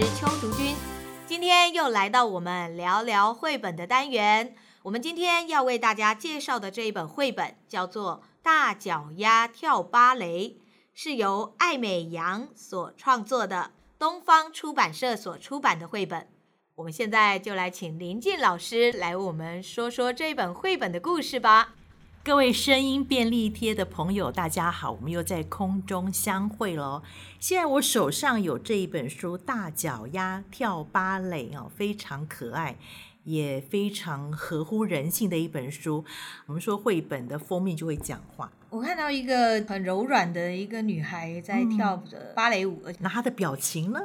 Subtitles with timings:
[0.00, 0.74] 师邱竹君，
[1.26, 4.56] 今天又来到我们聊聊绘本的单元。
[4.82, 10.48] 我们今天要为大家介绍的这一本绘本叫做《大脚丫跳芭蕾》，
[10.94, 16.26] 是由艾美扬所创作的，东方出版社所出版的绘本。
[16.76, 21.74] 我们现在就来请林静老师来为我们说说这本绘本的故事吧。
[22.22, 27.02] 各位声音便利贴的朋友，大家好，我们又在空中相会喽。
[27.38, 32.76] 现在我手上有这一本书《大脚丫跳芭蕾》哦，非常可爱，
[33.24, 36.04] 也非常合乎人性的一本书。
[36.44, 38.52] 我们说绘本的封面就会讲话。
[38.68, 44.00] 我看到一个很柔软的一个女孩在跳着芭蕾舞，那她的表情呢？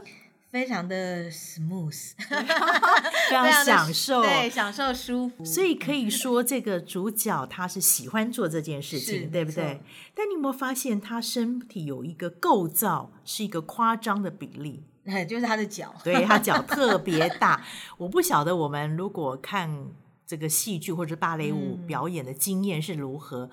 [0.56, 5.44] 非常的 smooth， 非常享受，对，享受舒服。
[5.44, 9.82] 所以可以说，这个主角他是喜欢做这件事情，对不对？
[10.16, 14.82] 但你有没有发现，他身体有一个构造是一个夸张的比例？
[15.28, 17.62] 就是他的脚，对，他脚特 别大。
[17.98, 19.88] 我不晓得我们如果看
[20.26, 23.50] 这个戏剧或者芭蕾舞表演的经验是如何。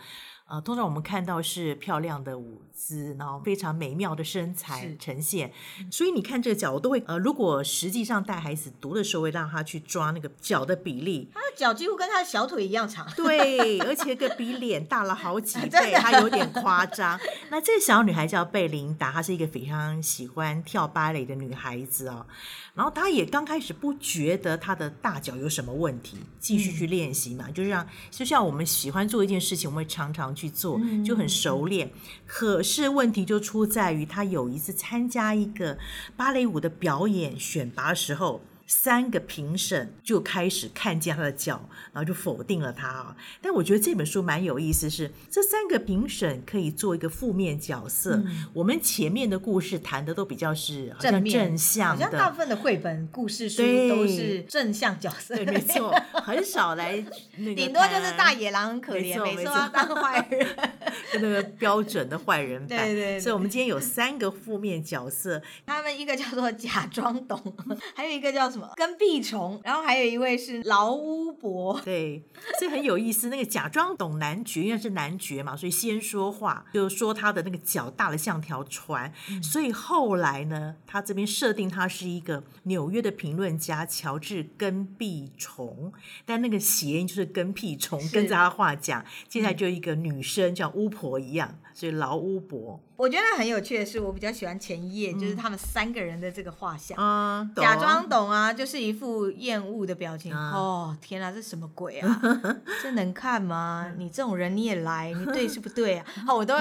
[0.52, 5.50] 呃，通常我们看到是漂亮的舞姿，然后非常美妙的身材呈现。
[5.90, 11.30] 所以你看这个脚，我都会呃，如果实际上带孩子读的时候，会让他去抓那个脚的比例。
[11.32, 13.10] 他的脚几乎跟他的小腿一样长。
[13.16, 17.18] 对，而且个比脸大了好几 倍，他有点夸张。
[17.48, 22.26] 那这个小女孩叫贝琳达，她是一个非常喜欢跳芭蕾的女孩子哦。
[22.74, 31.90] 然后她也刚开始不觉得她的大脚有什么问题，继续去练习嘛，嗯、就像就像我们喜欢做一件事情，我们会常常去做，就很熟练。
[32.26, 35.78] 可是问题就出在于，他有一次参加一个
[36.16, 38.40] 芭蕾舞的表演选拔的时候。
[38.74, 43.14] 三个评审就开始看见他的脚，然后就否定了他啊。
[43.42, 48.16] 但我觉得这本书蛮有意思是，是这三个评审可以做一个负面角色。
[48.16, 55.90] 嗯、我们前面的故事谈的都比较是好像正向的，好像大部分的绘本故事书都是正向角色，对，没错，
[56.24, 57.04] 很少来
[57.36, 60.48] 那个，顶多就是大野狼很可怜，每次要当坏人，
[61.12, 62.78] 跟那个标准的坏人版。
[62.78, 63.20] 对，对对。
[63.20, 67.54] 所以我们今天有三个负面角色，他们一个叫做假装懂，
[67.94, 68.61] 还有一个叫什么？
[68.76, 72.22] 跟屁虫，然后还有一位是劳乌伯，对，
[72.58, 73.28] 这很有意思。
[73.28, 79.12] 那个假装懂男爵，因为是男爵嘛，所以先说话，就说他的那个脚大的像条船。
[79.30, 85.92] 嗯、所以后来呢，他这边设定他是一个纽约的评论家乔治跟屁虫，
[86.24, 89.04] 但那个谐音就是跟屁虫，跟着他话讲。
[89.28, 92.80] 接下来就一个女生叫巫婆一样，所以劳巫伯。
[92.96, 100.32] 我觉得很有趣的是，我比较喜欢前一页，嗯、就是他们三个人的这个画像，啊、假装懂啊，就是一副厌恶的表情。
[100.32, 102.20] 啊、哦，天哪，这什么鬼啊？
[102.82, 103.92] 这能看吗？
[103.96, 106.06] 你这种人你也来，你对是不对啊？
[106.26, 106.54] 好，我都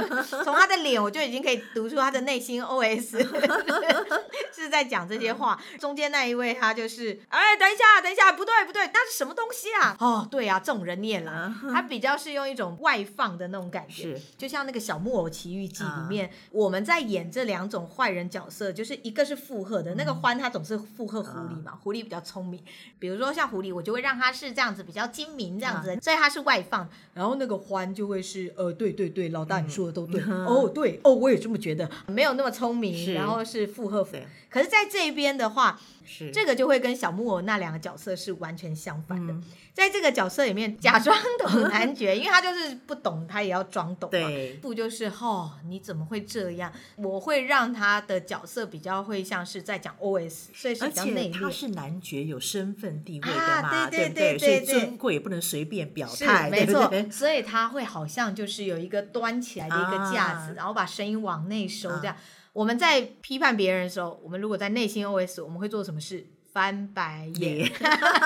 [0.43, 3.17] 从他的脸，我就已经可以读出他的内心 OS，
[4.53, 5.59] 是在讲这些话。
[5.79, 9.95] 中间那一位，他就是，哎，等一下，等一下，不对，不对，那是什么东西啊？
[9.99, 11.51] 哦，对啊，这种人你也来。
[11.71, 16.29] 他比较是用一种外放的那种感觉，是就像那个《小木偶奇遇记》里面。
[16.51, 22.61] 我们在演这两种坏人角色，就是一个是附和的，那个欢他总是附和狐狸嘛，狐狸比较聪明，
[22.99, 34.03] 比如说像狐狸，我就会让它是这样子比较精明这样子，所以它是外放，然后那个欢就会是呃对对对，老大你说的都对，哦对哦我也这么觉得，没有那么聪明，然后是附和，
[34.49, 35.79] 可是在这边的话。
[36.03, 44.11] 是这个就会跟小木偶那两个角色是完全相反的，嗯、在这个角色里面假装懂男爵，因为他就是不懂，他也要装懂嘛。
[44.11, 46.73] 对，不就是哦，你怎么会这样？
[46.97, 51.39] 我会让他的角色比较会像是在讲 OS，所以是比较内敛。
[51.61, 56.87] 他是男爵，有身份地位的嘛，啊、对对对对，对，对，对，所以尊贵也不能随便表态，没错。
[56.87, 62.15] 对对，所以他会好像就是有一个端起来的一个架子，啊、然后把声音往内收这样。
[62.15, 62.21] 啊
[62.53, 66.27] 我们在批判别人的时候，我们如果在内心 OS，我们会做什么事？
[66.51, 67.71] 翻白眼。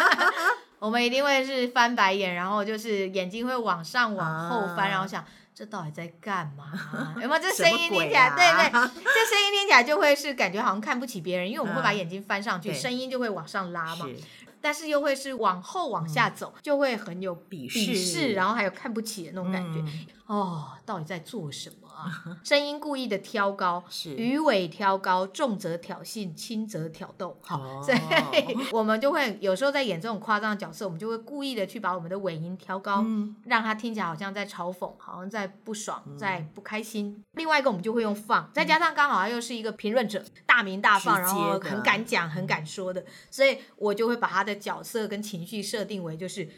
[0.80, 5.24] 我们一定会是翻白眼，然后就是眼睛会往上往后翻，啊、然后想
[5.56, 7.16] 这到底在干嘛？
[7.16, 8.28] 有没有这声音听起来？
[8.28, 14.06] 啊、对对，这声音听起来就会是感觉好像看不起别人，因为我们会把眼睛翻上去，声、嗯、音就会往上拉嘛。
[14.60, 19.80] 但是又会是往后往下走，嗯、就会很有鄙视，鄙视，然后还有看不起的那种感觉。
[19.80, 21.85] 嗯、哦，到底在做什么？
[22.44, 27.38] 声音故意的挑高，是鱼尾挑高，重则挑衅，轻则挑逗。
[27.44, 27.98] 好，哦、所以
[28.72, 37.24] 我们就会有时候在演这种夸张的角色，我们就会故意的去把我们的尾音挑高，嗯、让他听起来好像在嘲讽，好像在不爽，嗯、在不开心。
[37.34, 46.50] 另外一个我们就会用放，再加上刚好他又是一个评论者，大名大放，然后很敢讲、很敢说的，所以我就会把他的角色跟情绪设定为就是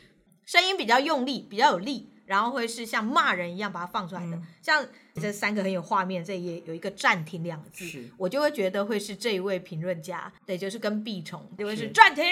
[0.46, 2.14] 声音比较用力，比较有力。
[2.28, 4.86] 然后会是像骂人一样把它放出来的，嗯、像
[5.20, 12.24] 这三个很有画面，这也有一个暂停两个字，是我就会觉得会是这一位评论家，对，就是跟毕虫，就会是暂停，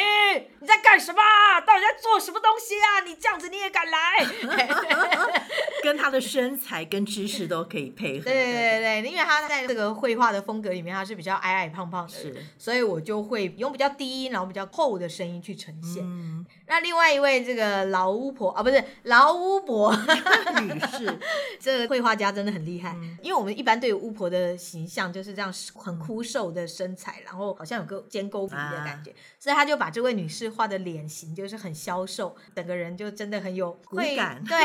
[0.60, 1.22] 你在干什么？
[1.66, 3.06] 到底在做什么东西啊？
[3.06, 4.26] 你这样子你也敢来？
[5.84, 16.04] 跟他的身材跟知识都可以配合，对对对对，因为他在这个绘画的风格里面，他是比较矮矮胖胖的，是，所以我就会用比较低音，然后比较厚的声音去呈现。
[16.04, 19.96] 嗯、那另外一位这个老巫婆啊，不是老巫婆。
[20.62, 21.20] 女士，
[21.60, 34.58] 这个绘画家真的很厉害，嗯、因为我们一般对巫婆的形象就是这样很枯瘦的身材，然后好像有个尖沟鼻的感觉，啊、所以他就把这位女士画的脸型就是很消瘦，整个人就真的很有骨感，对，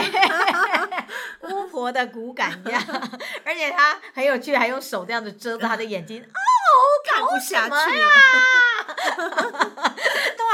[1.51, 2.83] 巫婆的骨感一样，
[3.45, 6.29] 而且她很有趣，还用手这样子遮着她的眼睛， 哦，
[7.09, 8.07] 看不下去了。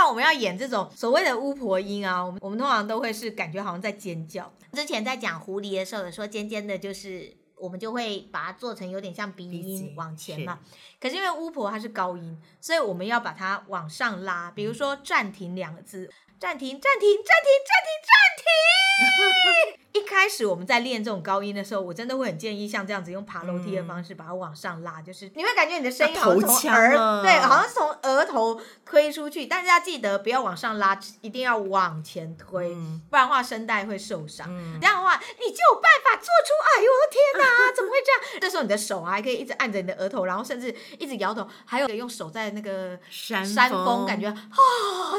[0.08, 4.52] 我们要演这种所谓的巫婆音啊，我们我们通常都会是感觉好像在尖叫。
[4.72, 10.60] 之前在讲狐狸的时候，有说尖尖的，就是我们就会把它做成有点像鼻音往前嘛。
[11.00, 14.50] 可是因为巫婆它是高音，所以我们要把它往上拉。
[14.50, 19.85] 比如说“暂停”两个字，暂停，暂停，暂停，暂停，暂停。
[19.96, 32.68] 一开始我们在练这种高音的时候，我真的会很建议像这样子用爬楼梯的方式把它往上拉，就是你会感觉你的声音好像从耳对，好像是从额头推出去，但是要记得不要往上拉，一定要往前推，
[33.08, 34.46] 不然的话声带会受伤。
[34.80, 38.40] 这样的话你就有办法做出，哎呦天哪，怎么会这样？
[38.40, 44.36] 这时候你的手啊还可以一直按着你的额头，然后甚至一直摇头，还有用手在那个山山峰，感觉 啊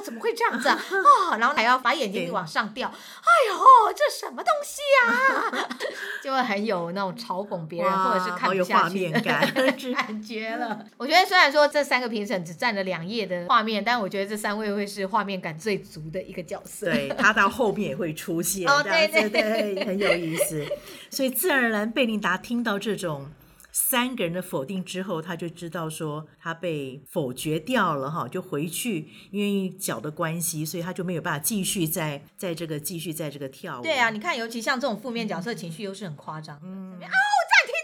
[0.03, 0.79] 怎么会这样子啊？
[1.31, 4.66] 啊，然后还要把眼睛往上吊，哎呦这什么东西？
[4.67, 5.69] 是啊，
[6.21, 9.21] 就会很有那种嘲讽别人或者是看不下去的
[9.93, 10.85] 感觉了。
[10.97, 16.91] 我觉得虽然说这三个评审只占了两页的画面，但我觉得这三位会是画面感最足的一个角色。
[16.91, 20.65] 对，他到后面也会出现， 哦，对对对，对，很有意思。
[21.09, 23.31] 所以自然而然，贝琳达听到这种。
[23.79, 33.83] 三个人的否定之后，他就知道说他被否决掉了哈，就回去，因为脚的关系，所以他就没有办法继续在在这个继续在这个跳舞。
[33.83, 36.59] 对啊，你看，尤其像这种负面角色情绪又是很夸张。
[36.63, 37.06] 嗯，哦，暂
[37.68, 37.75] 停，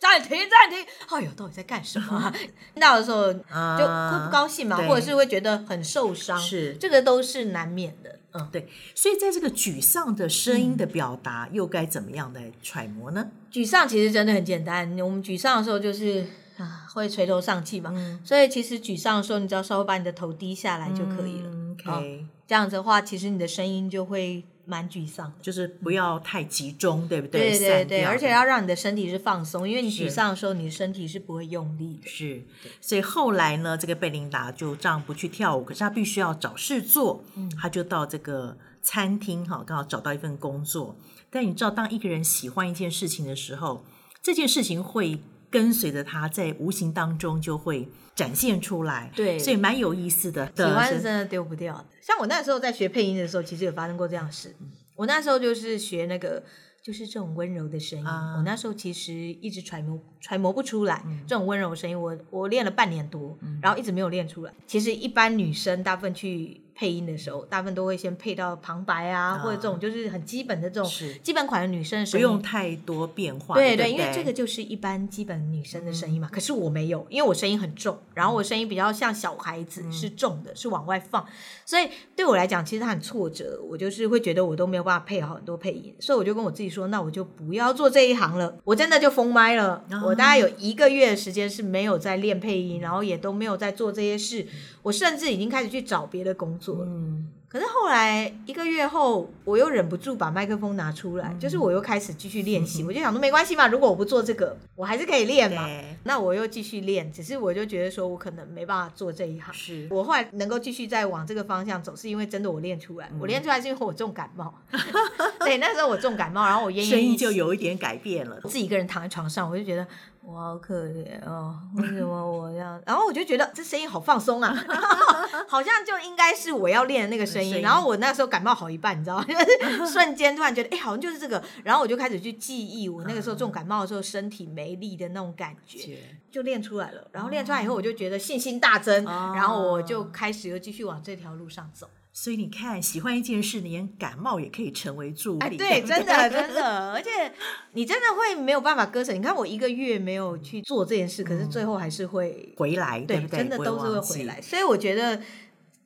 [0.00, 0.86] 暂停，暂停，暂停。
[1.08, 2.32] 哎呦，到底在干什么？
[2.72, 6.38] 听到的时候就会不高兴嘛，或者是会觉得很受伤。
[6.38, 8.19] 是，这个都是难免的。
[8.32, 13.30] 嗯，对，所以在这个沮丧的声音的表达，又该怎么样来揣摩呢？
[13.52, 17.92] 沮丧其实真的很简单，我们沮丧的时候就是啊，会垂头丧气嘛。
[17.94, 21.50] 嗯，所以其实沮丧的时候，你只要稍微把你的头低下来就可以了。
[21.50, 24.44] 嗯，OK，这样子的话，其实你的声音就会。
[24.70, 27.50] 蛮沮丧，就是不要太集中，对不对？
[27.50, 32.08] 对对对，而且要让你的身体是放松，因为你沮丧的时候，你的身体是不会用力的。
[32.08, 32.44] 是，
[32.80, 40.96] 所以后来呢，这个贝琳达就这样不去跳舞，可是他必须要找事做，嗯，他就到这个餐厅哈，刚好找到一份工作。
[41.28, 43.84] 但你知道，当一个人喜欢一件事情的时候，
[44.22, 45.18] 这件事情会
[45.50, 49.10] 跟随着他在无形当中就会展现出来。
[49.14, 50.50] 对，所以蛮有意思的。
[50.56, 51.86] 喜欢是真的丢不掉的。
[52.00, 54.54] 像我那时候在学配音的时候，其实有发生过这样的事。
[54.96, 56.42] 我那时候就是学那个，
[56.82, 58.04] 就是这种温柔的声音。
[58.04, 62.00] Uh, 我那时候其实一直揣摩揣摩不出来、嗯、这种温柔的声音。
[62.00, 64.52] 我我练了半年多，嗯、然后一直没有练出来。
[64.66, 66.62] 其实一般女生大部分去。
[66.80, 70.90] 配音的时候，大部分都会先配到旁白啊，或者这种就是很基本的这种
[71.22, 73.54] 基本款的女生的声音，不用太多变化。
[73.54, 76.30] 对对，因为这个就是一般基本女生的声音嘛。
[76.32, 81.26] 可是我没有，因为我声音很重，然后我声音比较像小孩子，是重的，是往外放，
[81.66, 83.60] 所以对我来讲，其实它很挫折。
[83.68, 88.56] 我就是会觉得我都没有办法配好很多配音，所以我就跟我自己说，那我就不要做这一行了。
[88.64, 89.84] 我真的就封麦了。
[90.06, 94.46] 我大概有一个月的时间是没有在练配音，然后也都没有在做这些事。
[94.82, 96.86] 我甚至已经开始去找别的工作了。
[96.86, 102.82] 嗯，可是后来一个月后，我又忍不住把麦克风拿出来，嗯、就是我又开始继续练习。
[102.82, 105.68] 嗯、我就想说，没关系嘛，如果我不做这个，我还是可以练嘛。
[106.04, 109.52] 那我又继续练，只是我就觉得说我可能没办法做这一行。
[109.52, 113.08] 是我后来能够继续再往这个方向走，是因为真的我练出来。
[113.12, 114.54] 嗯、我练出来是因为我重感冒。
[115.40, 118.40] 对，那时候我重感冒，然后我声音就有一点改变了。
[118.44, 119.86] 自己一个人躺在床上，我就觉得。
[120.22, 122.80] 我好可怜哦，为什么我要？
[122.86, 124.54] 然后我就觉得这声音好放松啊，
[125.48, 127.62] 好像就应该是我要练的那个声音。
[127.62, 129.24] 然后我那时候感冒好一半，你知道吗？
[129.26, 131.42] 就是瞬间突然觉得，哎，好像就是这个。
[131.64, 135.98] 然后我就开始去记忆我那个时候重感冒的时候身体没力的那种感觉，
[136.30, 137.08] 就练出来了。
[137.12, 141.88] 然后练出来以后，我就觉得信心大增，然后我就开始又继续往这条路上走。
[142.12, 145.40] 所以你看，喜欢一件事，连感冒也可以成为助力。
[145.40, 147.32] 哎，对， 真的，真的，而且
[147.72, 149.12] 你真的会没有办法割舍。
[149.12, 153.38] 你看，我一个月没有去做这件事，可是最后还是会回来，对不对？
[153.38, 154.40] 真的都是会回来。
[154.42, 155.22] 所以我觉得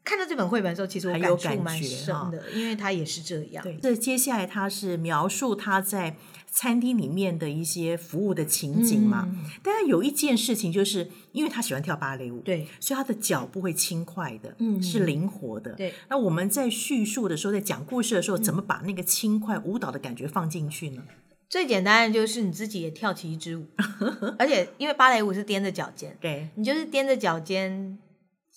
[0.04, 3.64] 看到这本绘本的时候，其实我感触蛮深的，因为他也是这样。
[3.64, 6.14] 对，这接下来他是描述他在
[6.46, 9.26] 餐厅里面的一些服务的情景嘛。
[9.32, 15.72] 嗯、但是有一件事情，就是因为他喜欢跳芭蕾舞，对，所以他的脚步会轻快的，嗯，是灵活的。
[15.72, 21.02] 对，那我们在叙述的时候，在讲故事的时候，怎么把那个轻快舞蹈的感觉放进去呢？
[21.48, 23.66] 最简单的就是你自己也跳起一支舞，
[24.38, 27.98] 而且因为芭蕾舞是踮着脚尖，对，你就是踮着脚尖。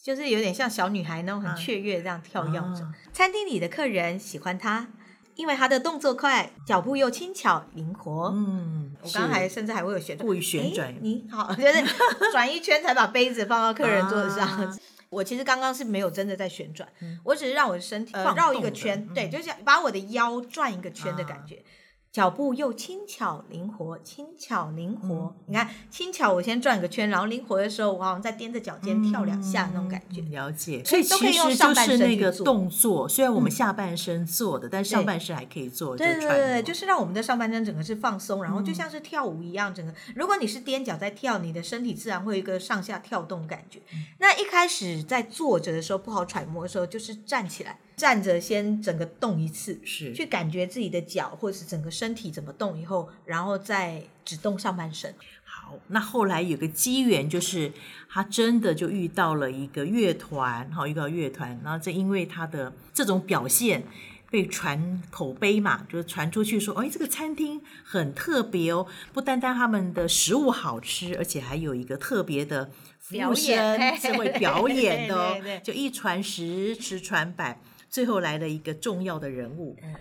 [0.08, 2.60] 就是有点像小女孩那种很雀跃这样跳跃着。
[2.62, 4.88] 啊、餐厅里的客人喜欢她，
[5.36, 8.32] 因为她的动作快，脚步又轻巧灵活。
[8.34, 10.96] 嗯，我刚才甚至还会有旋转，故意旋转。
[11.02, 11.84] 你好， 就是
[12.32, 14.48] 转一圈才把杯子放到客人桌子上。
[14.48, 14.78] 啊、
[15.10, 21.56] 我其实刚刚是没有真的在旋转，嗯、我只是让我的身体绕一个圈，嗯、对，就是把我的腰转一个圈的感觉。
[21.56, 21.64] 啊
[22.12, 25.08] 脚步又轻巧灵活，轻巧灵活。
[25.08, 30.22] 嗯、你看，轻巧，我先转个圈，然后灵活的时候，我好像在踮着脚尖跳两下那种感觉。
[30.22, 35.96] 嗯、了解，所以其实就是那个动作，虽然我们下半身做的，嗯、但上半身还可以做。
[35.96, 39.94] 对对对对，就是让我们的上半身整个是放松，然后就像是跳舞一样，整个。
[40.16, 43.80] 如果你是踮脚在跳，你的身体自然会有一个上下跳动感觉。
[43.94, 47.80] 嗯、那一开始在坐着的时候不好揣摩的时候，就是站起来。
[47.98, 55.16] 站着先整个动一次，是去感觉自己的脚或者是整个身体怎么动以后，然后再只动上半身。
[55.44, 57.74] 好，那后来有个机缘，就是
[58.08, 63.84] 他真的就遇到了一个乐团，哈，遇到乐团，然后正因为他的这种表现
[64.30, 77.60] 被传口碑嘛，就是传出去说，哎，这个餐厅很特别哦，不单单他们的食物好吃，而且还有一个特别的服务生是会表演的 哦，就一传十，十传百。
[77.98, 79.96] 最后来了一个重要的人物，嗯，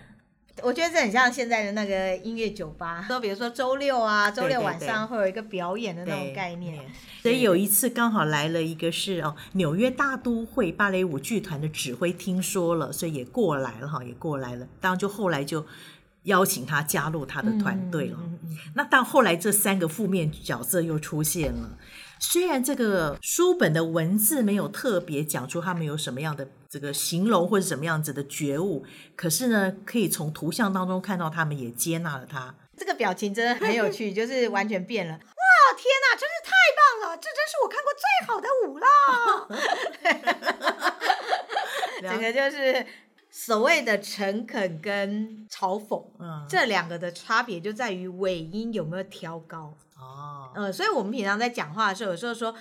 [0.61, 6.77] 我觉得这很像现在的那个音乐酒吧，说比如说周六啊，周六晚上会有一个表演的那种概念。
[7.23, 14.67] 所以有一次刚好来了一个是哦纽约大都会芭蕾舞剧团的指挥，听说了，所以也过来了哈，也过来了。
[14.79, 15.65] 当然就后来就
[16.25, 18.19] 邀请他加入他的团队了。
[18.21, 21.71] 嗯嗯嗯，那到后来这三个负面角色又出现了。
[22.19, 32.55] 虽然这个书本的文字没有特别讲出他们有什么样的这个形容或者什么样子的觉悟，可是呢，可以从图像当中看到他们也接纳了他。
[32.75, 35.13] 这个表情真的很有趣， 就是完全变了。
[35.13, 35.19] 哇，
[35.75, 37.17] 天哪，真是太棒了！
[37.17, 38.85] 这真是我看过最好的舞了。
[42.09, 42.85] 整个就是
[43.39, 49.75] 所谓的诚恳跟嘲讽，嗯，这两个的差别就在于尾音有没有调高。
[49.95, 52.55] 哦，呃，所以我们平常在讲话的时候，有时候说，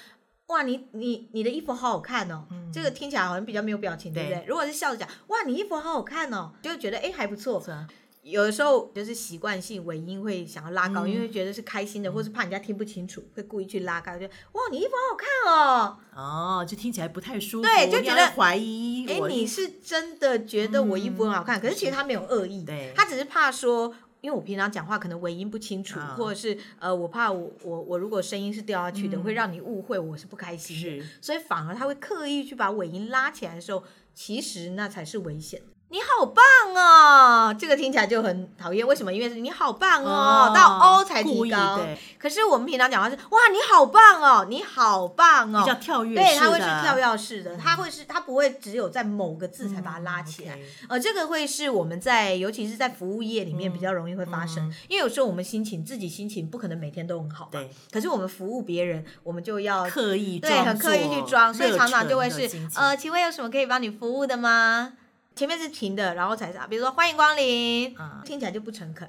[0.48, 4.44] 哇，你你你的衣服好好看哦，嗯、这个听起来好像比较没有表情，对，不对？
[4.46, 7.58] 如果是笑着讲，哇，你衣服好好看哦，就觉得哎还不错。
[7.72, 7.88] 啊。
[8.28, 15.96] 有的时候就是习惯性尾音会想要拉高，嗯、因为觉得是开心的，或是怕人家听不清楚，会故意去拉高，就哇，你衣服好好看哦，
[16.60, 23.94] 哦，就听起来不太舒服，对，就觉得怀疑，哎，你是真的觉得我衣服很好看，嗯、可是其实他没有恶意，对，他只是怕说。
[24.22, 35.75] 因为我平常讲话可能尾音不清楚，或者是呃，我怕我我我如果声音是掉下去的，会让你误会我是不开心的，所以反而他会刻意去把尾音拉起来的时候，其实那才是危险的。
[35.88, 38.84] 你好棒哦，这个听起来就很讨厌。
[38.84, 39.12] 为什么？
[39.12, 41.78] 因为是你好棒哦，到 O 才提高。
[42.18, 46.28] 可是我们平常讲话是哇，你好棒哦，你好棒哦，比较跳跃式的。
[46.28, 50.58] 对，它会是跳跃式的，它会是它不会只有在某个字才把它拉起来。
[50.88, 57.48] 呃，这个会是我们在尤其是在服务业里面比较容易会发生，因为有时候我们心情自己心情不可能每天都很好。
[57.52, 57.70] 对。
[57.92, 64.94] 可是我们服务别人，我们就要刻意对，很刻意去装，所以常常就会是呃，请问有什么可以帮你服务的吗？
[65.36, 69.06] 前面是停的，然后才啥，比如说欢迎光临，听起来就不诚恳。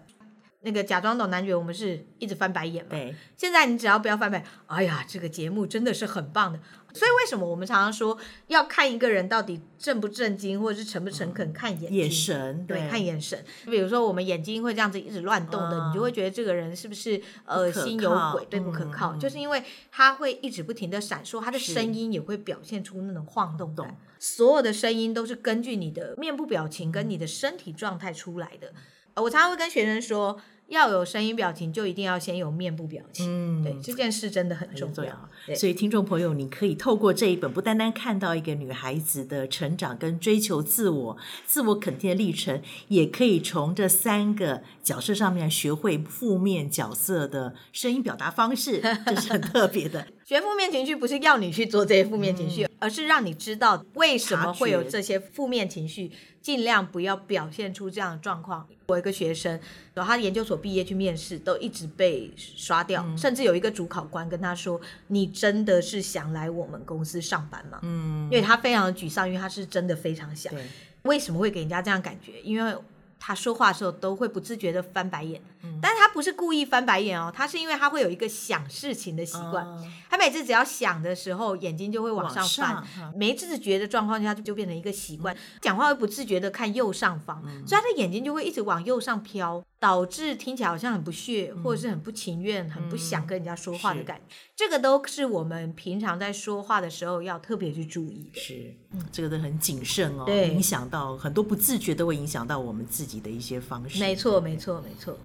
[0.67, 2.89] 那个假装懂男爵，我们是一直翻白眼嘛。
[2.91, 3.15] 对。
[3.37, 6.59] 现在你只要不要翻白眼，哎呀，这个节目真的是很棒的。
[6.93, 13.41] 所以为什么我们常常说要看一个人到底正不正经，或者是诚不诚恳，嗯、看眼睛眼神，对，对看眼神。
[13.65, 23.95] 比如说我们眼睛会这样子一直乱动的，嗯、你就会觉得这个人是不是呃心有鬼，对，不可靠，嗯、就是因为他会一直不停的闪烁，他的声音也会表现出那种晃动感。
[24.17, 28.73] 所有的声音都是根据你的面部表情跟你的身体状态出来的。
[29.21, 33.25] 我常常会跟学生说，要有声音表情，就一定要先有面部表情。
[33.27, 35.29] 嗯，对，这件事真的很重要。
[35.45, 50.07] 对所以听众朋友，你可以透过这一本，不单单看到一个女孩子的成长跟追求自我、自我肯定的历程，也可以从这三个角色上面学会负面角色的声音表达方式， 这是很特别的。
[50.25, 56.11] 学负面情绪不是要你去做这些负面情绪，嗯、而是让你知道为什么会有这些负面情绪，
[56.47, 58.65] 尽量不要表现出这样的状况。
[58.87, 59.59] 我一个学生，
[59.93, 70.53] 然后他研究所毕业去面试，都一直被刷掉，嗯、甚至有一个主考官跟他说：“你真的是想来我们公司上班吗？”嗯，因为他非常的沮丧，因为他是真的非常想。
[70.53, 70.65] 对
[71.01, 72.39] 为什么会给人家这样感觉？
[72.41, 72.73] 因为
[73.19, 79.85] 他说话的时候都会不自觉的翻白眼，嗯、但是他不是故意翻白眼哦，他是因为他会有一个想事情的习惯，哦、
[80.17, 89.63] 他每次只要想的时候，眼睛就会往上翻，上没自觉的状况下就就变成一个习惯，嗯、讲话会不自觉的看右上方，嗯、所以他的眼睛就会一直往右上飘。
[89.79, 94.23] 导致听起来好像很不屑，或者是很不情愿、嗯、很不想跟人家说话的感觉。
[94.23, 98.39] 嗯、这个都是我们平常在说话的时候要特别去注意的。
[98.39, 103.99] 是，嗯，这个都很谨慎哦，对，影响到很多不自觉都会影响到我们自己的一些方式。
[103.99, 105.15] 没错，没错，没错。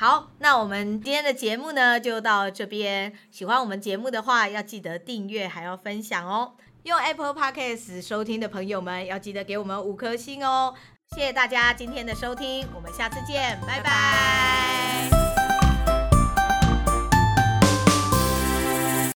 [0.00, 3.12] 好，那我们今天的节目呢就到这边。
[3.32, 6.52] 喜欢我们节目的话，要记得订阅还要分享哦。
[6.84, 10.72] 用 Apple Podcast 收听的朋友们，要记得给我们五颗星哦。
[11.16, 13.82] 谢谢大家今天的收听，我们下次见，拜拜。
[13.82, 15.17] 拜拜。